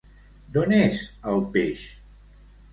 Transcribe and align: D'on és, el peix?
D'on 0.55 0.73
és, 0.77 1.03
el 1.35 1.45
peix? 1.59 1.87